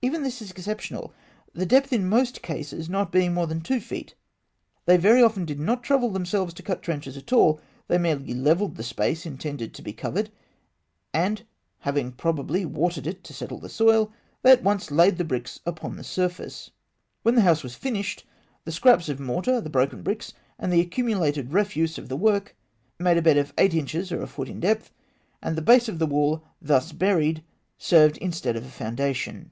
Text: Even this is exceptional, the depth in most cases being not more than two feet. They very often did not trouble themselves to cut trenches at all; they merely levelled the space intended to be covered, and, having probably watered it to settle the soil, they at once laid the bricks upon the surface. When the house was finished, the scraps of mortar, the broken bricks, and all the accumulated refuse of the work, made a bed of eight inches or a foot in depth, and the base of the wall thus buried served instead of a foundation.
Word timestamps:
Even 0.00 0.22
this 0.22 0.40
is 0.40 0.52
exceptional, 0.52 1.12
the 1.52 1.66
depth 1.66 1.92
in 1.92 2.08
most 2.08 2.40
cases 2.40 2.86
being 3.10 3.34
not 3.34 3.34
more 3.34 3.48
than 3.48 3.60
two 3.60 3.80
feet. 3.80 4.14
They 4.86 4.96
very 4.96 5.20
often 5.20 5.44
did 5.44 5.58
not 5.58 5.82
trouble 5.82 6.10
themselves 6.10 6.54
to 6.54 6.62
cut 6.62 6.82
trenches 6.82 7.16
at 7.16 7.32
all; 7.32 7.60
they 7.88 7.98
merely 7.98 8.32
levelled 8.32 8.76
the 8.76 8.84
space 8.84 9.26
intended 9.26 9.74
to 9.74 9.82
be 9.82 9.92
covered, 9.92 10.30
and, 11.12 11.42
having 11.80 12.12
probably 12.12 12.64
watered 12.64 13.08
it 13.08 13.24
to 13.24 13.34
settle 13.34 13.58
the 13.58 13.68
soil, 13.68 14.12
they 14.42 14.52
at 14.52 14.62
once 14.62 14.92
laid 14.92 15.18
the 15.18 15.24
bricks 15.24 15.58
upon 15.66 15.96
the 15.96 16.04
surface. 16.04 16.70
When 17.24 17.34
the 17.34 17.42
house 17.42 17.64
was 17.64 17.74
finished, 17.74 18.24
the 18.64 18.72
scraps 18.72 19.08
of 19.08 19.18
mortar, 19.18 19.60
the 19.60 19.68
broken 19.68 20.02
bricks, 20.02 20.32
and 20.60 20.70
all 20.70 20.76
the 20.76 20.80
accumulated 20.80 21.52
refuse 21.52 21.98
of 21.98 22.08
the 22.08 22.16
work, 22.16 22.54
made 23.00 23.16
a 23.16 23.22
bed 23.22 23.36
of 23.36 23.52
eight 23.58 23.74
inches 23.74 24.12
or 24.12 24.22
a 24.22 24.28
foot 24.28 24.48
in 24.48 24.60
depth, 24.60 24.92
and 25.42 25.56
the 25.56 25.60
base 25.60 25.88
of 25.88 25.98
the 25.98 26.06
wall 26.06 26.44
thus 26.62 26.92
buried 26.92 27.42
served 27.78 28.16
instead 28.18 28.54
of 28.54 28.64
a 28.64 28.68
foundation. 28.70 29.50